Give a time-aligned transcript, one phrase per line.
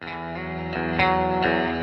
[0.00, 1.77] thank you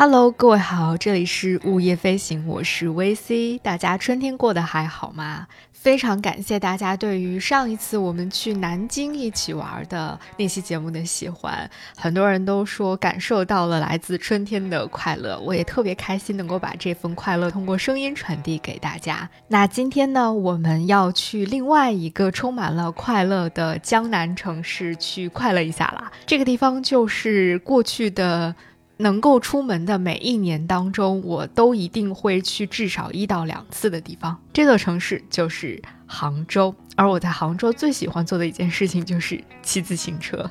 [0.00, 5.48] Hello，各位好，这里是午夜飞行，我是 VC，大家春天过得还好吗？
[5.72, 19.28] 非常感谢大家对于上一次我们去南京一起玩的那期节目的喜欢，很多人都说感受到了来自春天的快乐，我也特别开心能够把这份快乐通过声音传递给大家。
[19.48, 26.12] 那今天呢，我们要去另外一个充满了快乐的江南城市去快乐一下啦。
[26.24, 28.54] 这个地方就是过去的。
[28.98, 34.36] 能够出门的每一年当中，我都一定会去至少一到两次的地方。
[34.52, 40.50] 这座城市就是杭州，而我在杭州最喜欢做的一件事情就是骑自行车。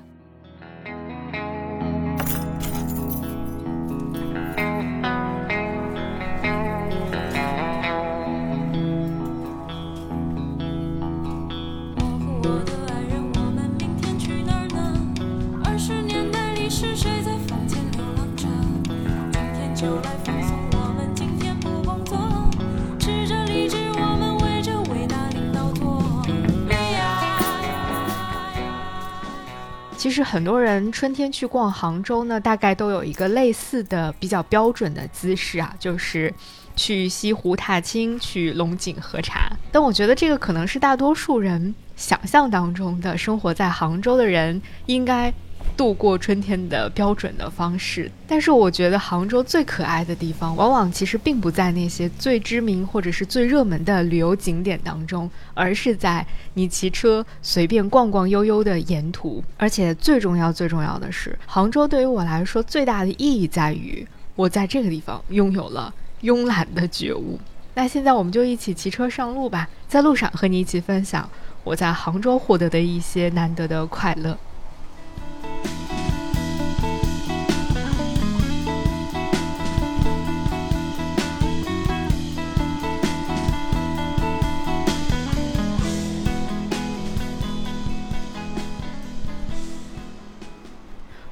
[30.30, 36.34] 很多人春天去逛杭州呢，大概都有一个类似的比较标准的姿势啊，就是
[36.76, 39.50] 去西湖踏青，去龙井喝茶。
[39.72, 45.34] 但我觉得这个可能是大多数人想象当中的生活在杭州的人应该。
[45.76, 59.44] 度过春天的标准的方式，但是我觉得杭州最可爱的地方，往往其实并不在那些最知名或者是最热门的旅游景点当中，而是在你骑车随便逛逛悠悠的沿途。
[59.58, 67.40] 而且最重要、最重要的是，杭州对于我来说最大的意义在于，我在这个地方拥有了慵懒的觉悟。
[67.74, 71.30] 那现在我们就一起骑车上路吧，在路上和你一起分享
[71.64, 74.36] 我在杭州获得的一些难得的快乐。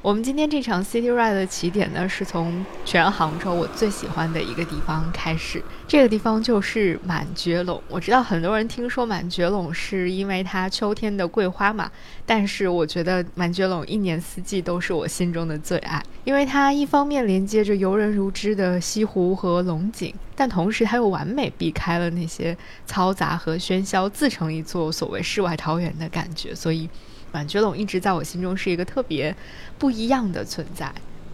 [0.05, 5.59] 我们今天这场 City Ride 的起点呢，是从全杭州我最喜欢的一个地方开始。
[5.87, 7.81] 这个地方就是满觉陇。
[7.89, 11.91] 我知道很多人听说满觉陇是因为它秋天的桂花嘛，
[12.23, 22.55] 但是我觉得满觉陇一年四季都是我心中的最爱，因为它一方面连接着游人如织的西湖和龙井，但同时它又完美避开了那些
[22.87, 26.87] 嘈杂和喧嚣，自成一座所谓世外桃源的感觉，所以。
[27.35, 29.35] 满觉陇一直在我心中是一个特别
[29.77, 30.89] 不一样的存在。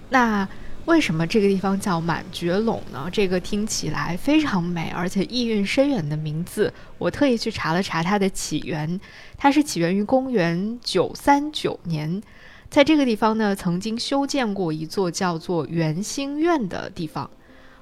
[0.10, 0.48] 那
[0.86, 3.08] 为什么这个地方叫满觉陇呢？
[3.14, 9.00] 这个听起来非常美，而且意蕴深远的名字，我特意去查了查它的起源。
[9.38, 12.20] 它是起源于公元九三九年，
[12.68, 17.30] 在这个地方呢，曾经修建过一座叫做圆兴院的地方。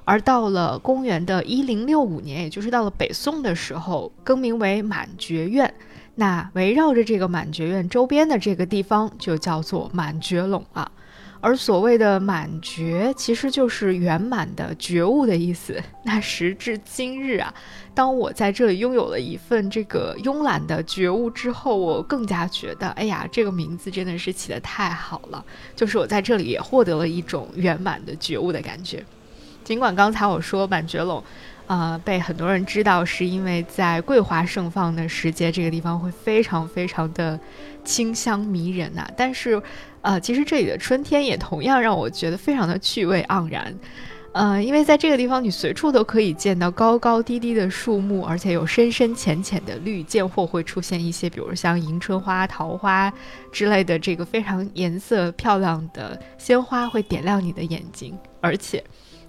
[0.03, 5.73] 而到了公元的一零六五年，也就是到了北宋的时候，更名为满觉院。
[6.15, 10.91] 那围绕着这个满觉院周边的这个地方就叫做满觉陇了，
[11.39, 15.81] 而所谓的满觉其实就是圆满的觉悟的意思。
[16.03, 17.53] 那时至今日啊，
[17.93, 25.45] 当我在这里拥有了一份这个慵懒的觉悟之后，我更加觉得，哎呀，这个名字真的是起得太好了。
[25.75, 29.05] 就是我在这里也获得了一种圆满的觉悟的感觉。
[29.63, 31.23] 尽管刚才我说满觉陇。
[31.69, 37.39] 呃，被很多人知道，是因为在桂花盛放的时节，这个地方会非常非常的
[37.83, 39.07] 清香迷人呐。
[39.15, 39.61] 但是，
[40.01, 43.71] 呃，其实这里的春天也同样让我觉得非常的趣味盎然。
[44.31, 53.13] 呃，因为在这个地方，你随处都可以见到高高低低的树木，而且有深深浅浅的绿，见或会出现一些，比如像迎春花、桃花
[53.51, 58.83] 之类的这个非常颜色漂亮的鲜花，会点亮你的眼睛，而且。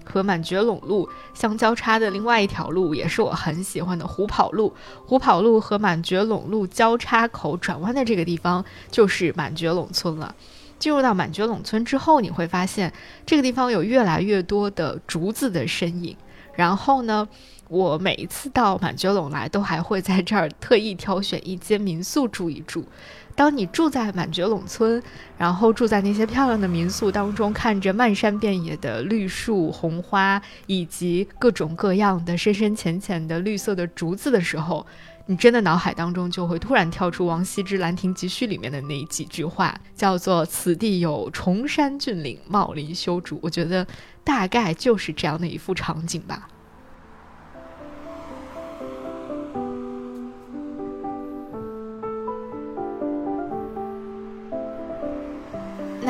[0.05, 4.73] 和满觉陇路相交叉的另外一条路，也是我很喜欢的虎跑路。
[5.07, 10.35] 虎跑路和满觉陇路交叉口转弯的这个地方，就是满觉陇村了。
[10.79, 12.93] 进入到满觉陇村之后，你会发现
[13.27, 16.17] 这个地方有越来越多的竹子的身影。
[16.55, 17.29] 然后呢，
[17.69, 22.85] 我每一次到满觉陇来，都还会在这儿特意挑选一间民宿住一住。
[23.41, 25.03] 当你住在满觉陇村，
[25.39, 34.87] 然后住在那些漂亮的民宿当中，看着漫山遍野的绿树红花，以及各种各样的深深浅浅的绿色的竹子的时候，
[35.25, 43.41] 你真的脑海当中就会突然跳出王羲之《兰亭集序》里面的那几句话，叫做“此地有崇山峻岭，茂林修竹”。
[43.43, 43.87] 我觉得
[44.23, 46.47] 大概就是这样的一幅场景吧。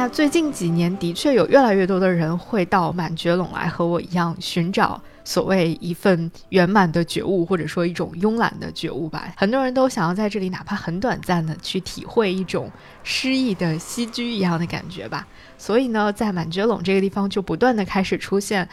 [0.00, 9.30] 那最近几年的确有越来越多的人会到满觉陇来和我一样寻找所谓一份圆满的觉悟，或者说一种慵懒的觉悟吧。
[9.36, 12.70] 很多人都想要在这里哪怕很短暂的去体会一种
[13.02, 15.28] 诗意的栖居一样的感觉吧。
[15.58, 18.66] 所以呢，在满觉陇这个地方就不断的开始出现。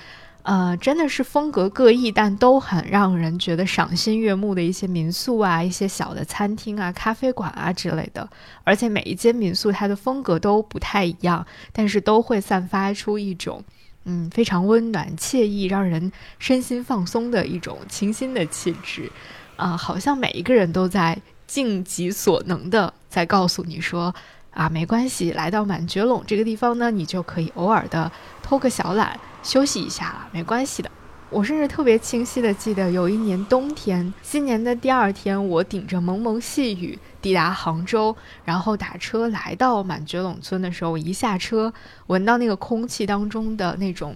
[0.47, 8.25] 呃，真的是风格各异，但都很让人觉得赏心悦目的一些民宿啊，一些小的餐厅啊、咖啡馆啊之类的。
[8.63, 13.61] 而且每一间民宿它的风格都不太一样，但是都会散发出一种
[14.05, 16.09] 嗯非常温暖、惬意、让人
[16.39, 19.11] 身心放松的一种清新的气质。
[19.57, 24.15] 啊，好像每一个人都在尽己所能的在告诉你说
[24.51, 28.09] 啊，没关系，来到满觉陇这个地方呢，你就可以偶尔的
[28.41, 29.19] 偷个小懒。
[29.47, 30.91] 休息一下了，没关系的。
[31.29, 38.13] 我甚至特别清晰的记得，有一年冬天，新年的第二天，我顶着蒙蒙细雨抵达杭州，
[38.43, 41.73] 然后打车来到满觉陇村的时候，我一下车，
[42.07, 44.13] 闻到那个空气当中的那种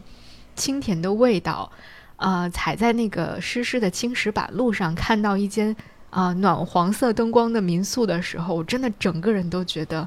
[0.54, 1.72] 清甜的味道，
[2.18, 5.74] 呃，踩在那个湿湿的青石板路上，看到一间
[6.10, 10.06] 啊暖黄色灯光的民宿的时候，我真的整个人都觉得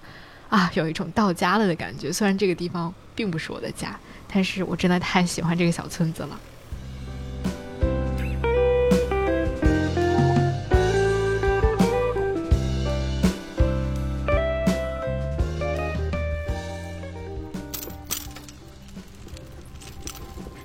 [0.50, 2.12] 啊，有一种到家了的感觉。
[2.12, 3.98] 虽然这个地方并不是我的家。
[4.34, 6.40] 但是我真的太喜欢这个小村子了。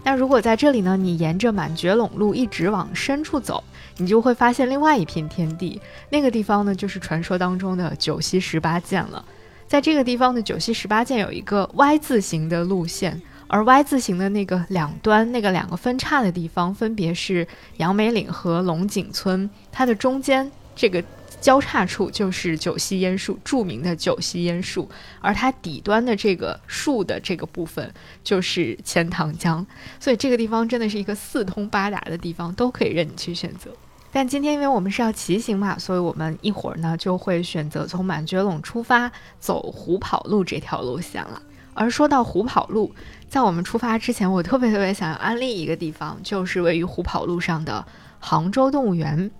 [0.03, 3.63] 那如果在这里呢，你沿着满觉陇路一直往深处走，
[3.97, 5.79] 你就会发现另外一片天地。
[6.09, 9.23] 那个地方呢，就是传说当中的九溪十八涧了。
[9.67, 13.21] 在这个地方的九溪十八涧有一个 Y 字形的路线。
[13.51, 17.47] 而 Y 字形的那个两端，那个两个分叉的地方，分别是
[17.77, 19.49] 杨梅岭和龙井村。
[19.71, 21.03] 它的中间这个
[21.41, 24.87] 交叉处就是九溪烟树，著名的九溪烟树。
[25.19, 27.91] 而它底端的这个树的这个部分
[28.23, 29.65] 就是钱塘江。
[29.99, 33.71] 所以这个地方真的是一个四通八达的地方，都可以任你去选择。
[34.11, 41.41] 但今天因为我们是要骑行嘛，所以我们一会儿呢就会选择从满觉陇出发，走虎跑路这条路线了。
[41.79, 42.93] 而说到虎跑路，
[43.29, 47.85] 在我们出发之前，我特别特别想要安利一个地方，就是位于虎跑路上的
[48.19, 49.31] 杭州动物园。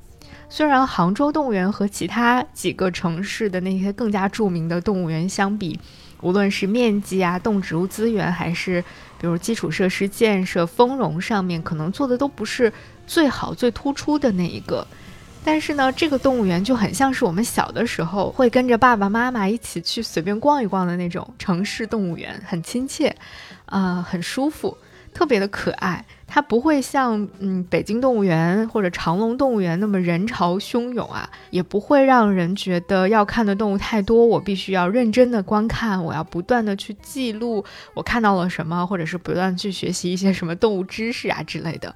[0.48, 5.78] 虽然杭州动物园和其他几个城市的那些更加著名的动物园相比，
[6.22, 8.82] 无论是面积啊、动植物资源，还是
[9.20, 12.72] 比如基础设施建设、丰容上面，可能做的都不是
[13.06, 14.88] 最好、最突出的那一个。
[15.44, 23.16] 但是呢，这个动物园就很像是我们小的时候会跟着爸爸妈妈一起去随便逛一逛的那种城市动物园，很亲切，
[23.66, 24.78] 啊，很舒服，
[25.14, 26.06] 特别的可爱。
[26.32, 37.66] 它不会像嗯北京动物园或者长隆动物园那么人潮汹涌啊，也不会让人觉得要看的动物太多，我必须要认真的观看，我要不断的去记录
[37.96, 41.96] 我看到了什么，或者是不断去学习一些什么动物知识啊之类的。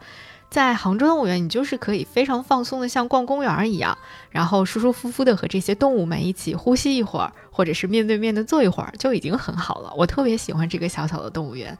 [0.54, 3.98] 在杭州动物园，你就是可以非常放松的，像逛公园一样，
[4.30, 9.92] 然后舒舒服服的和这些动物们一起呼吸一会儿，或者是面对面的坐一会儿，就已经很好了。
[9.98, 11.76] 我特别喜欢这个小小的动物园，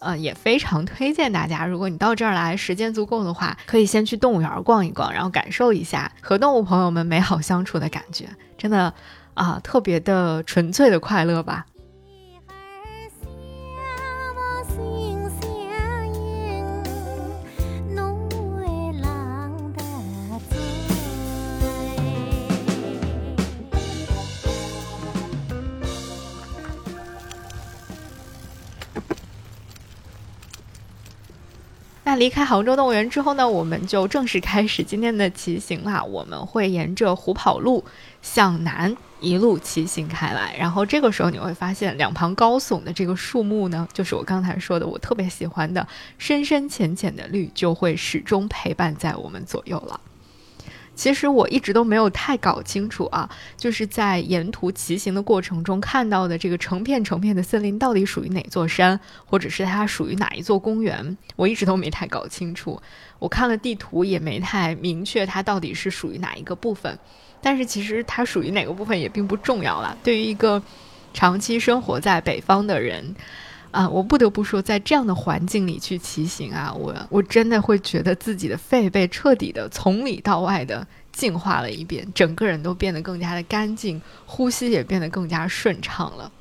[0.00, 8.92] 呃，也非常推荐大家，如果你到这儿来，时间足够的话，可以先去动物园逛一逛，然后感受一下和动物朋友们美好相处的感觉，真的
[9.34, 11.64] 啊，特别的纯粹的快乐吧。
[32.06, 36.04] 那离开杭州动物园之后呢，我们就正式开始今天的骑行啦。
[36.04, 37.84] 我们会沿着虎跑路
[38.22, 45.84] 向南一路骑行开来，然后这个时候你会发现，两旁高耸的这个树木呢，就是我刚才说的我特别喜欢的
[46.16, 50.00] 深深浅浅的绿，就会始终陪伴在我们左右了。
[50.96, 62.80] 其实我一直都没有太搞清楚啊，就是在沿途骑行的过程中看到的这个成片成片的森林到底属于哪座山，或者是它属于哪一座公园，我一直都没太搞清楚。
[63.18, 66.98] 我看了地图也没太明确它到底是属于哪一个部分，
[67.40, 69.96] 但是其实它属于哪个部分也并不重要了。
[70.02, 70.62] 对于一个
[71.12, 73.14] 长期生活在北方的人。
[73.76, 86.32] 啊，我不得不说，在这样的环境里去骑行啊，我我真的会觉得自己的肺被彻底的从里到外的净化了一遍，整个人都变得更加的干净，呼吸也变得更加顺畅了。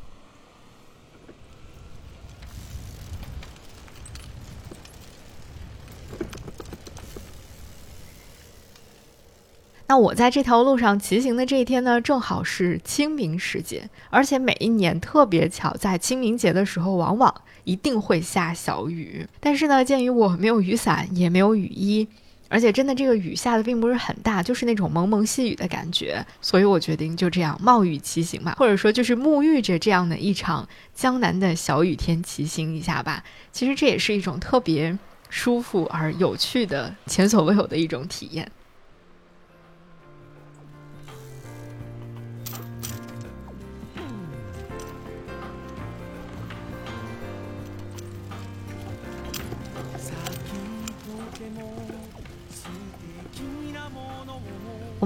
[9.88, 17.34] 那我在这条路上骑行的这一天呢，正好是清明时节，而且每一年特别巧，在清明节的时候，往往
[17.66, 19.28] 一定会下小雨。
[19.40, 22.08] 但是呢，鉴于我没有雨伞，也没有雨衣。
[22.48, 33.24] 而且真的，这个雨下的并不是很大，就是那种蒙蒙细雨的感觉，所以我决定就这样冒雨骑行嘛，或者说就是沐浴着这样的一场江南的小雨天骑行一下吧。
[33.52, 34.98] 其实这也是一种特别
[35.30, 38.50] 舒服而有趣的、前所未有的一种体验。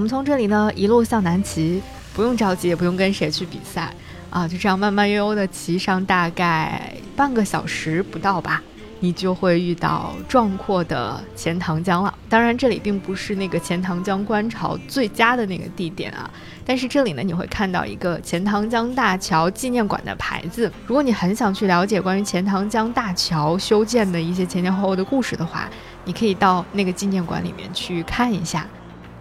[0.00, 1.82] 我们从这里呢一路向南骑，
[2.14, 3.94] 不用着急，也不用跟谁去比赛
[4.30, 8.62] 啊，就这样慢慢悠悠的骑上，大概半个小时不到吧，
[9.00, 12.14] 你就会遇到壮阔的钱塘江了。
[12.30, 16.30] 当然，这里并不是那个钱塘江观潮最佳的那个地点啊，
[16.64, 20.72] 但是这里呢，你会看到一个钱塘江大桥纪念馆的牌子。
[20.86, 25.68] 如果你很想去了解关于钱塘江大桥修建的一些前前后后的故事的话，
[26.06, 28.66] 你可以到那个纪念馆里面去看一下。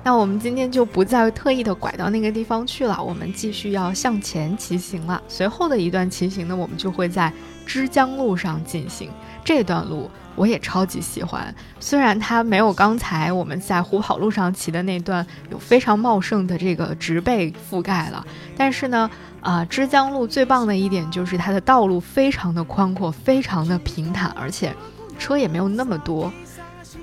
[0.04, 5.22] 那我们今天就不再特意的拐到那个地方去了，我们继续要向前骑行了。
[5.28, 7.32] 随后的一段骑行呢，我们就会在
[7.66, 9.12] 枝江路上进行。
[9.44, 18.26] 这段路我也超级喜欢，虽然它没有刚才我们在虎跑路上骑的那段有非常茂盛的这个植被覆盖了，
[18.56, 19.10] 但是呢，
[19.42, 24.74] 啊，枝江路最棒的一点就是它的道路非常的宽阔，非常的平坦，而且
[25.18, 26.32] 车也没有那么多。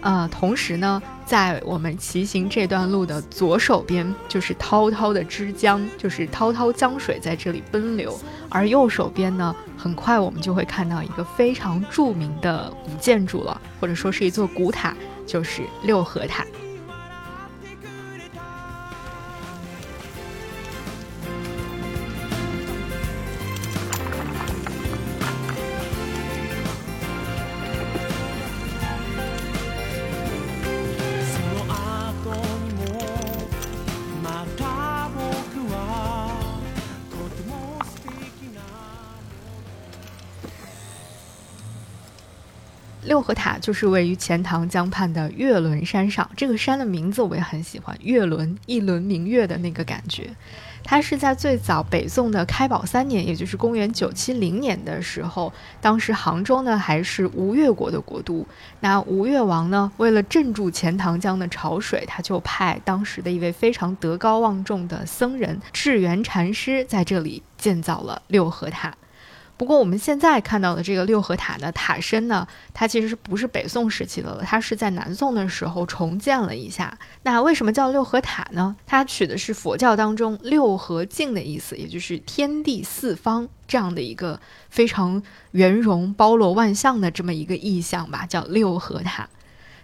[0.03, 8.13] 呃，同时呢，在我们骑行这段路的左手边，就是滔滔的枝江，就是滔滔江水在这里奔流；
[8.49, 14.95] 而右手边呢，很快我们就会看到一个非常著名的古建筑了，或者说是一座古塔，
[15.27, 16.45] 就是六合塔。
[43.17, 50.29] 六合塔就是位于钱塘江畔的月轮山上，这个山的名字我也很喜欢，月轮一轮明月的那个感觉。
[50.85, 58.47] 它是在最早北宋的开宝三年，也就是公元九七零年的时候，当时杭州呢还是吴越国的国都。
[58.81, 68.95] 那吴越王呢，为了镇住钱塘江的潮水，他就派当时的一位非常德高望重的僧人智圆禅师在这里建造了六合塔。
[69.57, 74.43] 不过我们现在看到的这个六合塔的塔身呢，它其实不是北宋时期的了？
[74.45, 76.97] 它是在南宋的时候重建了一下。
[77.23, 78.77] 那为什么叫六合塔呢？
[78.87, 85.23] 它取的是佛教当中六合境的意思，也就是天地四方这样的一个非常
[85.53, 89.29] 圆融、包罗万象的这么一个意象吧，叫六合塔。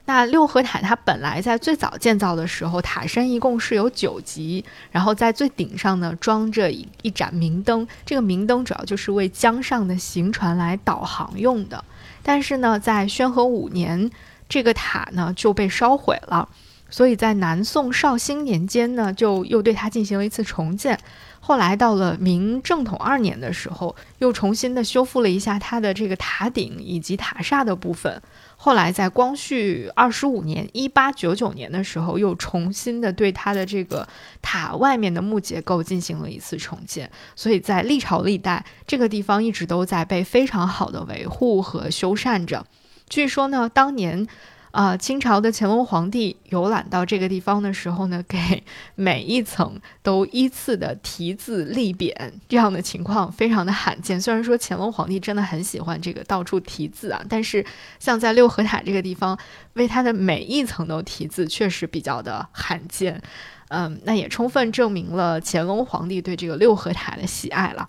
[0.04, 11.82] 那六合塔它本来在最早建造的时候，塔身一共是有九级，然后在最顶上呢装着一一盏明灯，这个明灯主要就是为江上的行船来导航用的。
[12.23, 14.11] 但是呢，在宣和五年，
[14.49, 16.49] 这个塔呢就被烧毁了，
[16.90, 20.99] 所以在南宋绍兴年间呢，就又对它进行了一次重建。
[21.38, 28.21] 后来到了明正统二年的时候，又重新的修复了一下它的这个塔顶以及塔刹的部分。
[28.64, 34.07] 后来在光绪二十五年（一八九九年）的时候，又重新的对它的这个
[34.40, 37.11] 塔外面的木结构进行了一次重建。
[37.35, 42.64] 所以在历朝历代，这个地方一直都在被非常好的维护和修缮着。
[43.09, 44.28] 据说呢，当年。
[44.73, 48.64] 啊，清朝的乾隆皇帝游览到这个地方的时候呢，给
[48.97, 52.14] 每一层都依次的题字立匾，
[52.49, 54.19] 这样的情况非常的罕见。
[54.19, 57.64] 虽然说乾隆皇帝真的很喜欢这个到处题字啊，但是
[57.99, 59.38] 像在六合塔这个地方，
[59.75, 63.21] 为他的每一层都题字，确实比较的罕见。
[63.69, 67.87] 嗯，那也充分证明了乾隆皇帝对这个六合塔的喜爱了。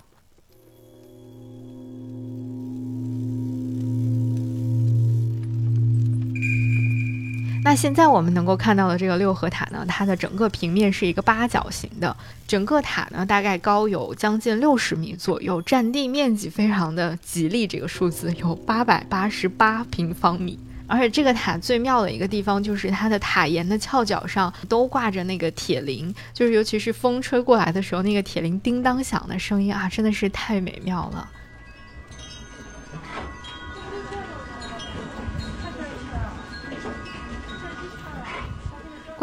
[7.64, 12.16] 那现在我们能够看到的这个六合塔呢，它的整个平面是一个八角形的，
[12.46, 20.60] 整个塔呢大概高有将近六十米左右，占地面积非常的吉利，这个数字有八百八十八平方米。
[20.86, 31.30] 而且这个塔最妙的一个地方就是它的塔檐的翘角上都挂着那个铁铃，就是尤其是风吹过来的时候，那个铁铃叮当响的声音啊，真的是太美妙了。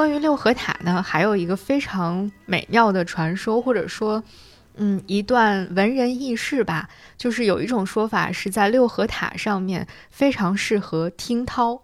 [0.01, 4.23] 关于六合塔呢，还有一个非常美妙的传说，或者说，
[4.77, 6.89] 嗯，一段文人轶事吧。
[7.19, 11.83] 就是有一种说法是在六合塔上面非常适合听涛，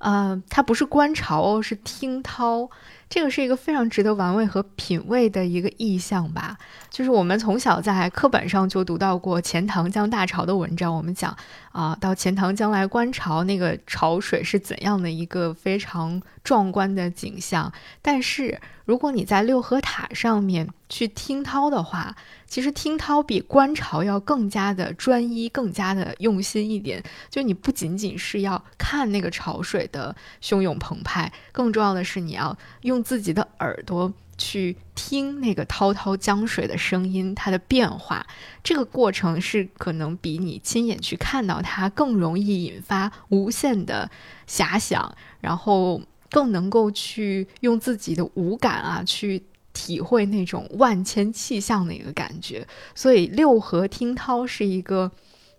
[0.00, 2.68] 呃，它不是观潮哦，是听涛。
[3.14, 6.58] 这个是一个非常值得玩味和品味的一个意象吧。
[6.90, 11.32] 就是我们从小在课本上就读到过钱塘江大潮的文章，我们讲
[11.70, 17.72] 啊，到钱塘江来观潮，那个潮水是怎样的一个非常壮观的景象。
[18.02, 22.14] 但是如果你在六合塔上面去听涛的话，
[22.46, 27.02] 其实听涛比观潮要更加的专一，更加的用心一点。
[27.28, 38.24] 就你不仅仅是要看那个潮水的汹涌澎湃，更重要的是你要用自己的耳朵去听那个滔滔江水的声音，它的变化。
[38.62, 44.08] 这个过程是可能比你亲眼去看到它更容易引发无限的
[44.48, 49.42] 遐想，然后更能够去用自己的五感啊去。
[49.74, 55.12] 体会那种万千气象的一个感觉，所以六合听涛是一个，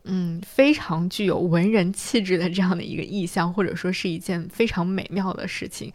[0.05, 5.93] 嗯，非常具有文人气质的这样的一个意象，或者说是一件非常美妙的事情。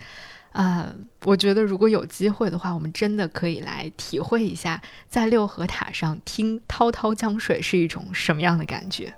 [0.53, 0.93] 啊，
[1.25, 9.15] 我觉得如果有机会的话，我们真的可以来体会一下，在六合塔上听滔滔江水是一种什么样的感觉。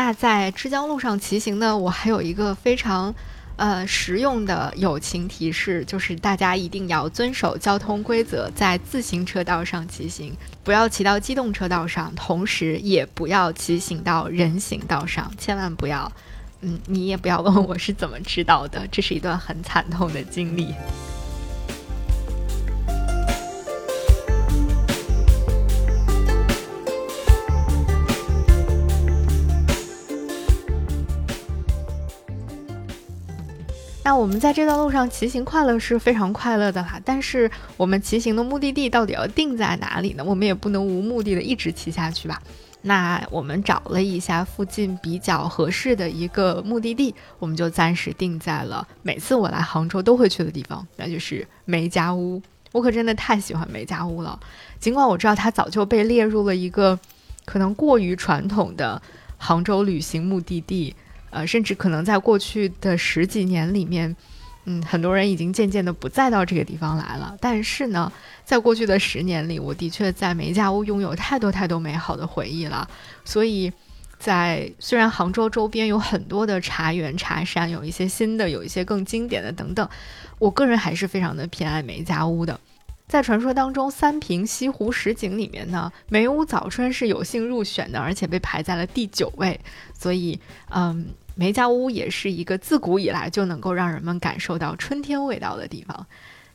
[0.00, 3.12] 那在枝江路上骑行呢，我还有一个非常，
[3.56, 16.10] 呃，实用的友情提示，就是大家一定要遵守交通规则，在自行车道上骑行，不要骑到机动车道上，同时也不要骑行到人行道上，千万不要。
[16.60, 20.72] 嗯，你也不要问我是怎么知道的，这是一段很惨痛的经历。
[34.08, 40.24] 那我们在这段路上骑行快乐是非常快乐的哈，但是我们骑行的目的地到底要定在哪里呢？
[40.24, 42.42] 我们也不能无目的的一直骑下去吧。
[42.80, 52.40] 那我们找了一下附近比较合适的一个目的地，我们就暂时定在了每次我来杭州都会去的地方，那就是梅家坞。
[52.72, 54.40] 我可真的太喜欢梅家坞了，
[54.80, 56.98] 尽管我知道它早就被列入了一个
[57.44, 59.02] 可能过于传统的
[59.36, 60.96] 杭州旅行目的地。
[61.30, 64.14] 呃，甚至可能在过去的十几年里面，
[64.64, 67.36] 嗯，很多人已经渐渐的不再到这个地方来了。
[67.40, 68.12] 但是呢，
[68.44, 72.88] 在过去的十年里，我的确在梅家坞拥有太多太多美好的回忆了。
[73.24, 73.72] 所以，
[74.18, 79.88] 在虽然杭州周边有很多的茶园茶山，有一些新的，有一些更经典的等等，
[80.38, 82.58] 我个人还是非常的偏爱梅家坞的。
[83.08, 89.58] 在传说当中，三平西湖十景里面呢，梅屋早春是有幸入选的，而且被排在了第九位。
[89.98, 96.06] 所以，嗯，梅家坞也是一个自古以来就能够让人们感受到春天味道的地方。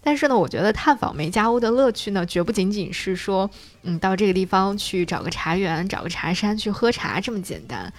[0.05, 3.49] 但是呢，我觉得探访梅家坞的乐趣呢，绝不仅仅是说，
[3.81, 7.91] 嗯，到这个地方去找个茶园、找个茶山去喝茶这么简单。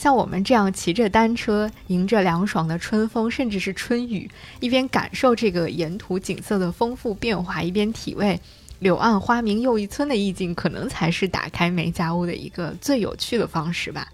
[0.00, 8.40] 像我们这样骑着单车，迎着凉爽的春风，甚至是春雨，一边感受这个沿途景色的丰富变化，一边体味
[8.80, 14.10] “柳暗花明又一村”的意境，可能才是打开梅家坞的一个最有趣的方式吧。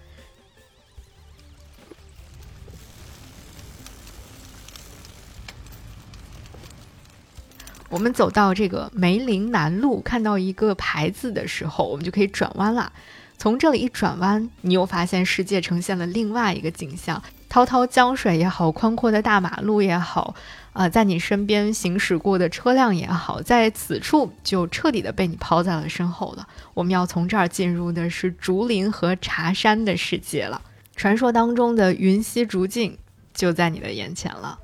[7.87, 12.91] 我们走到这个梅林南路，看到一个牌子的时候，我们就可以转弯了。
[13.37, 20.33] 从这里一转弯，你又发现世界呈现了另外一个景象：滔滔江水也好，宽阔的大马路也好，
[20.73, 26.47] 啊，在你身边行驶过的车辆也好，在此处就彻底的被你抛在了身后了。
[26.73, 30.61] 我们要从这儿进入的是竹林和茶山的世界了。
[30.95, 32.97] 传说当中的云溪竹径
[33.35, 34.57] 就在你的眼前了。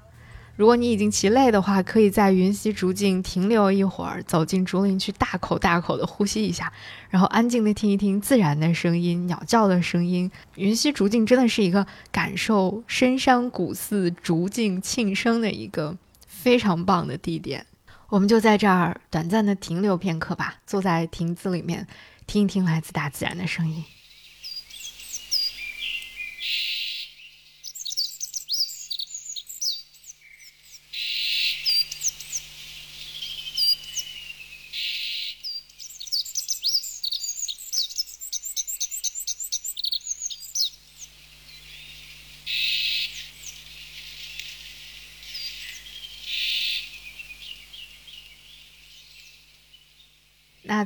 [0.55, 6.71] 如果你已经骑累的话，可以在云溪竹径停留一会儿，走进竹林去，大口大口的呼吸一下，
[7.09, 10.29] 然后安静的听一听自然的声音、鸟叫的声音。
[10.55, 17.65] 云溪竹径真的是一个感受深山古寺竹径庆声的一个非常棒的地点。
[18.09, 21.87] 我们就在这儿短暂的停留片刻吧，坐在亭子里面，
[22.27, 23.83] 听一听来自大自然的声音。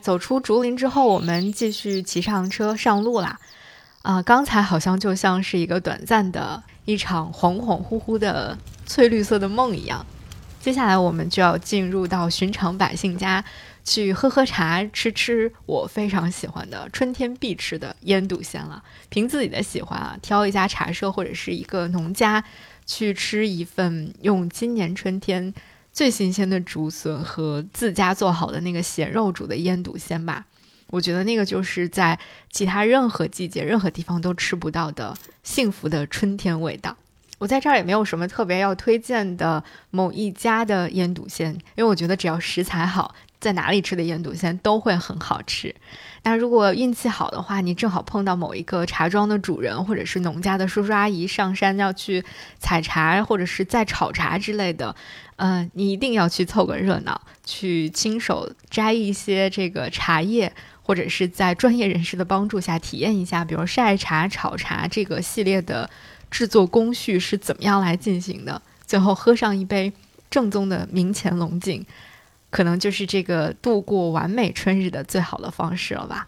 [0.07, 3.37] 走出竹林之后，我们继续骑上车上路啦。
[4.03, 10.05] 啊，刚才好像就像是一个短暂的一场恍恍惚惚的翠绿色的梦一样。
[10.61, 13.43] 接下来我们就要进入到寻常百姓家，
[13.83, 18.81] 去喝喝茶，吃吃我非常喜欢的春天必吃的腌笃鲜了。
[19.09, 22.41] 凭自己的喜欢啊，挑一家茶社或者是一个农家，
[22.85, 25.53] 去吃一份用今年春天
[25.97, 30.45] 最新鲜的竹笋和自家做好的那个咸肉煮的腌笃鲜吧。
[30.91, 32.19] 我觉得那个就是在
[32.51, 36.95] 其他任何季节、任何地方都吃不到的幸福的春天味道。
[37.39, 45.75] 我在这儿也没有什么特别要推荐的某一家的腌笃鲜，因为我觉得只要食材好，在哪里吃的腌笃鲜都会很好吃。
[46.23, 52.23] 那如果运气好的话，你正好碰到某一个茶庄的主人或者是农家的叔叔阿姨上山要去
[52.59, 54.95] 采茶或者是在炒茶之类的，
[55.37, 60.53] 嗯，你一定要去凑个热闹，去亲手摘一些这个茶叶。
[60.81, 65.89] 或者是在专业人士的帮助下体验一下，比如晒茶、炒茶这个系列的
[66.31, 68.61] 制作工序是怎么样来进行的。
[68.85, 69.91] 最后喝上一杯
[70.29, 71.85] 正宗的明前龙井，
[72.49, 76.27] 可能就是这个度过完美春日的最好的方式了吧。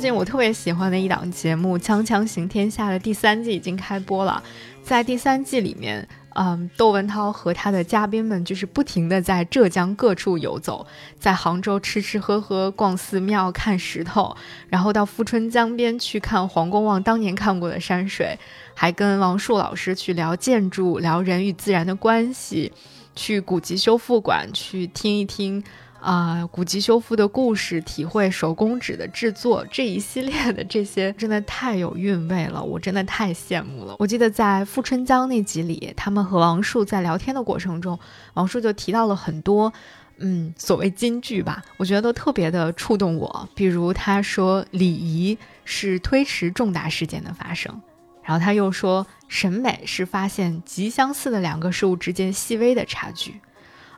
[0.00, 4.42] 最近我特别喜欢的一档节目《锵锵行天下》的第三季已经开播了，
[4.82, 10.86] 在第三季里面，嗯，窦文涛和他的嘉宾们就是不停的在浙江各处游走，
[11.18, 14.34] 在杭州吃吃喝喝、逛寺庙、看石头，
[14.70, 18.38] 然后到富春江边去看黄公望当年看过的山水，
[18.72, 22.72] 还跟王树老师去聊建筑、聊人与自然的关系。
[23.14, 25.62] 去古籍修复馆去听一听
[26.00, 33.96] 啊，古籍修复的故事，体会手工纸的制作这一系列的这些，真的太有韵味了，我真的太羡慕了。
[33.98, 37.98] 我记得在《富春江》那集里，他们和王树在聊天的过程中，
[38.34, 39.70] 王树就提到了很多，
[40.18, 43.48] 嗯，所谓金句吧，我觉得都特别的触动我。
[43.54, 45.36] 比如他说，礼仪
[45.66, 47.78] 是推迟重大事件的发生。
[48.22, 53.40] 然后他又说，审美是发现极相似的两个事物之间细微的差距。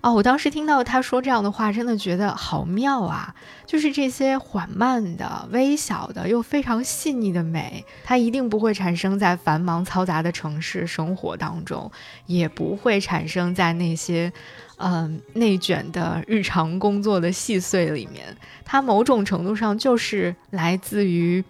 [0.02, 3.32] 哦，我当时听到他说这样的话，真的觉得好妙啊！
[3.64, 11.88] 就是这些缓慢的、微小的又非常细腻的美，它一定不会产生在繁忙嘈杂的城市生活当中，
[12.26, 14.32] 也不会产生在那些，
[14.78, 18.36] 嗯，内卷的日常工作的细碎里面。
[18.64, 21.44] 它某种程度上就是来自于。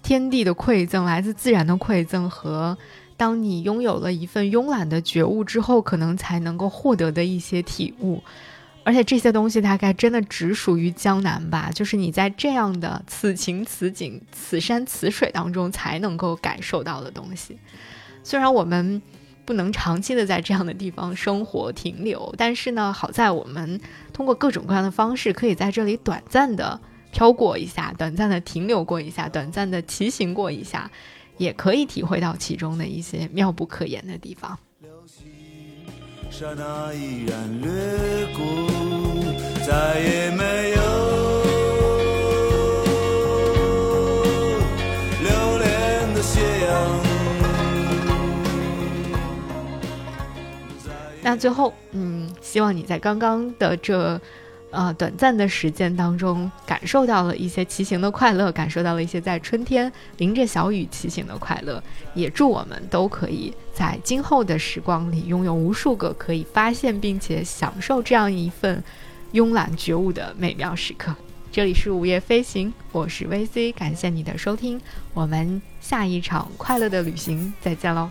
[0.00, 2.78] 天地的馈赠，来自自然的馈赠，和
[3.18, 8.22] 当你拥有了一份慵懒的觉悟之后，可能才能够获得的一些体悟。
[8.84, 17.58] 而且这些东西大概真的只属于江南吧，就是你在这样的此情此景、此山此水当中才能够感受到的东西。
[18.22, 19.02] 虽然我们
[19.44, 23.78] 不能长期的在这样的地方生活停留，但是呢，好在我们
[24.12, 26.80] 通过各种各样的方式，可以在这里短暂的。
[27.10, 30.90] 飘过一下，短暂的停留过一下，短暂的骑行过一下，
[31.38, 34.58] 也可以体会到其中的一些妙不可言的地方。
[51.22, 54.20] 那最后，嗯，希望你在刚刚的这。
[54.70, 61.82] 呃，短暂的时间当中，感受到了一些骑行的快乐，感受到了一些在春天淋着小雨骑行的快乐。
[62.14, 68.82] 也祝我们都可以在今后的时光里，拥有无数个可以发现并且享受这样一份
[69.32, 71.14] 慵懒觉悟的美妙时刻。
[71.50, 74.78] 这里是午夜飞行，我是 VC，感谢你的收听，
[75.14, 78.10] 我们下一场快乐的旅行再见喽。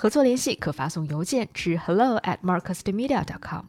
[0.00, 3.64] 合作联系可发送邮件至 hello at marcusmedia.com。